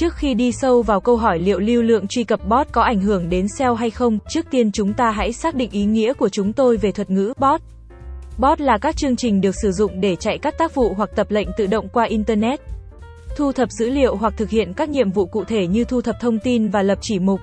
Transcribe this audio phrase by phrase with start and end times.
[0.00, 3.00] Trước khi đi sâu vào câu hỏi liệu lưu lượng truy cập bot có ảnh
[3.00, 6.28] hưởng đến SEO hay không, trước tiên chúng ta hãy xác định ý nghĩa của
[6.28, 7.60] chúng tôi về thuật ngữ bot.
[8.38, 11.30] Bot là các chương trình được sử dụng để chạy các tác vụ hoặc tập
[11.30, 12.60] lệnh tự động qua Internet.
[13.36, 16.16] Thu thập dữ liệu hoặc thực hiện các nhiệm vụ cụ thể như thu thập
[16.20, 17.40] thông tin và lập chỉ mục.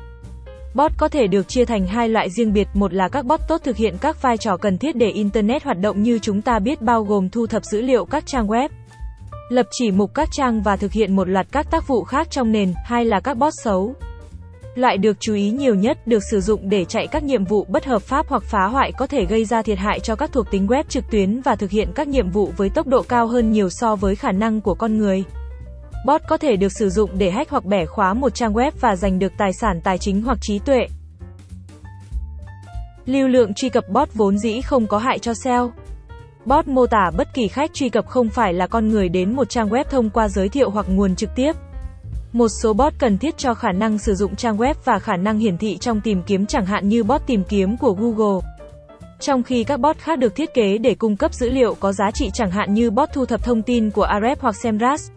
[0.73, 3.61] Bot có thể được chia thành hai loại riêng biệt, một là các bot tốt
[3.63, 6.81] thực hiện các vai trò cần thiết để Internet hoạt động như chúng ta biết
[6.81, 8.69] bao gồm thu thập dữ liệu các trang web,
[9.50, 12.51] lập chỉ mục các trang và thực hiện một loạt các tác vụ khác trong
[12.51, 13.93] nền, hai là các bot xấu.
[14.75, 17.86] Loại được chú ý nhiều nhất được sử dụng để chạy các nhiệm vụ bất
[17.86, 20.68] hợp pháp hoặc phá hoại có thể gây ra thiệt hại cho các thuộc tính
[20.68, 23.69] web trực tuyến và thực hiện các nhiệm vụ với tốc độ cao hơn nhiều
[23.69, 25.24] so với khả năng của con người.
[26.05, 28.96] Bot có thể được sử dụng để hack hoặc bẻ khóa một trang web và
[28.96, 30.88] giành được tài sản tài chính hoặc trí tuệ.
[33.05, 35.72] Lưu lượng truy cập bot vốn dĩ không có hại cho SEO.
[36.47, 39.49] Bot mô tả bất kỳ khách truy cập không phải là con người đến một
[39.49, 41.52] trang web thông qua giới thiệu hoặc nguồn trực tiếp.
[42.33, 45.39] Một số bot cần thiết cho khả năng sử dụng trang web và khả năng
[45.39, 48.47] hiển thị trong tìm kiếm chẳng hạn như bot tìm kiếm của Google.
[49.19, 52.11] Trong khi các bot khác được thiết kế để cung cấp dữ liệu có giá
[52.11, 55.11] trị chẳng hạn như bot thu thập thông tin của Ahrefs hoặc Semrush.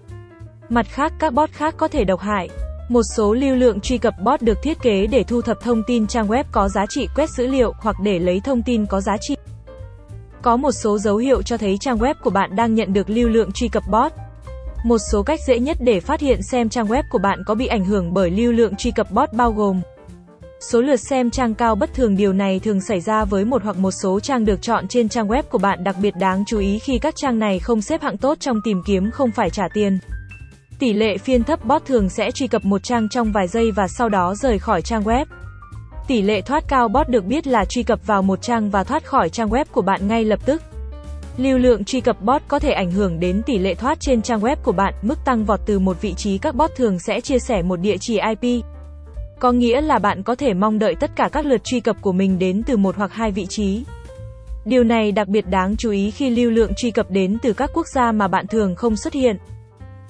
[0.68, 2.48] Mặt khác, các bot khác có thể độc hại.
[2.88, 6.06] Một số lưu lượng truy cập bot được thiết kế để thu thập thông tin
[6.06, 9.16] trang web có giá trị quét dữ liệu hoặc để lấy thông tin có giá
[9.20, 9.36] trị.
[10.42, 13.28] Có một số dấu hiệu cho thấy trang web của bạn đang nhận được lưu
[13.28, 14.12] lượng truy cập bot.
[14.84, 17.66] Một số cách dễ nhất để phát hiện xem trang web của bạn có bị
[17.66, 19.80] ảnh hưởng bởi lưu lượng truy cập bot bao gồm
[20.60, 23.76] Số lượt xem trang cao bất thường điều này thường xảy ra với một hoặc
[23.76, 26.78] một số trang được chọn trên trang web của bạn, đặc biệt đáng chú ý
[26.78, 29.98] khi các trang này không xếp hạng tốt trong tìm kiếm không phải trả tiền.
[30.78, 33.88] Tỷ lệ phiên thấp bot thường sẽ truy cập một trang trong vài giây và
[33.88, 35.24] sau đó rời khỏi trang web.
[36.10, 39.04] Tỷ lệ thoát cao bot được biết là truy cập vào một trang và thoát
[39.04, 40.62] khỏi trang web của bạn ngay lập tức.
[41.36, 44.40] Lưu lượng truy cập bot có thể ảnh hưởng đến tỷ lệ thoát trên trang
[44.40, 47.38] web của bạn, mức tăng vọt từ một vị trí các bot thường sẽ chia
[47.38, 48.64] sẻ một địa chỉ IP.
[49.38, 52.12] Có nghĩa là bạn có thể mong đợi tất cả các lượt truy cập của
[52.12, 53.84] mình đến từ một hoặc hai vị trí.
[54.64, 57.70] Điều này đặc biệt đáng chú ý khi lưu lượng truy cập đến từ các
[57.74, 59.36] quốc gia mà bạn thường không xuất hiện.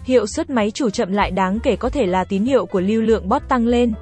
[0.05, 3.03] Hiệu suất máy chủ chậm lại đáng kể có thể là tín hiệu của lưu
[3.03, 3.93] lượng bot tăng lên.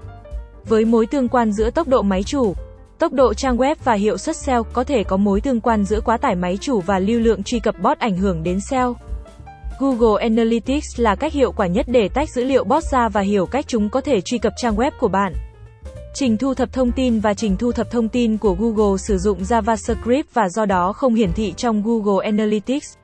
[0.64, 2.54] Với mối tương quan giữa tốc độ máy chủ,
[2.98, 6.00] tốc độ trang web và hiệu suất SEO, có thể có mối tương quan giữa
[6.00, 8.96] quá tải máy chủ và lưu lượng truy cập bot ảnh hưởng đến SEO.
[9.78, 13.46] Google Analytics là cách hiệu quả nhất để tách dữ liệu bot ra và hiểu
[13.46, 15.32] cách chúng có thể truy cập trang web của bạn.
[16.14, 19.42] Trình thu thập thông tin và trình thu thập thông tin của Google sử dụng
[19.42, 22.94] JavaScript và do đó không hiển thị trong Google Analytics.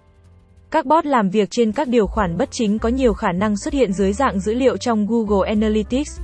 [0.71, 3.75] Các bot làm việc trên các điều khoản bất chính có nhiều khả năng xuất
[3.75, 6.21] hiện dưới dạng dữ liệu trong Google Analytics.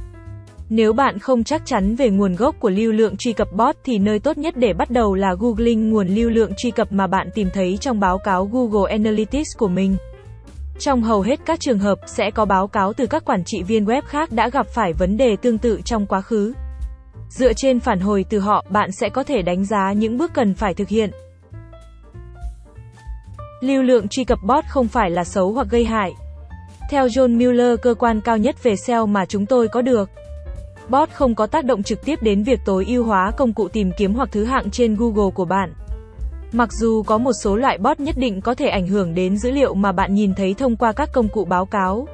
[0.70, 3.98] Nếu bạn không chắc chắn về nguồn gốc của lưu lượng truy cập bot thì
[3.98, 7.28] nơi tốt nhất để bắt đầu là googling nguồn lưu lượng truy cập mà bạn
[7.34, 9.96] tìm thấy trong báo cáo Google Analytics của mình.
[10.78, 13.84] Trong hầu hết các trường hợp sẽ có báo cáo từ các quản trị viên
[13.84, 16.52] web khác đã gặp phải vấn đề tương tự trong quá khứ.
[17.28, 20.54] Dựa trên phản hồi từ họ, bạn sẽ có thể đánh giá những bước cần
[20.54, 21.10] phải thực hiện.
[23.60, 26.12] Lưu lượng truy cập bot không phải là xấu hoặc gây hại.
[26.90, 30.10] Theo John Mueller, cơ quan cao nhất về SEO mà chúng tôi có được,
[30.90, 33.90] bot không có tác động trực tiếp đến việc tối ưu hóa công cụ tìm
[33.98, 35.72] kiếm hoặc thứ hạng trên Google của bạn.
[36.52, 39.50] Mặc dù có một số loại bot nhất định có thể ảnh hưởng đến dữ
[39.50, 42.06] liệu mà bạn nhìn thấy thông qua các công cụ báo cáo,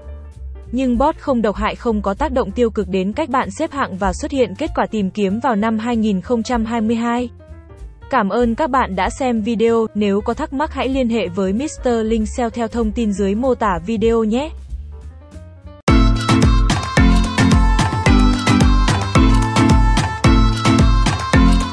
[0.72, 3.72] nhưng bot không độc hại không có tác động tiêu cực đến cách bạn xếp
[3.72, 7.28] hạng và xuất hiện kết quả tìm kiếm vào năm 2022.
[8.10, 11.52] Cảm ơn các bạn đã xem video, nếu có thắc mắc hãy liên hệ với
[11.52, 11.88] Mr.
[12.04, 14.50] Linh Sell theo thông tin dưới mô tả video nhé.